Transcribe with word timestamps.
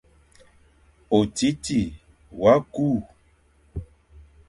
Otiti 1.17 1.79
wa 2.41 2.53
kü, 2.73 2.87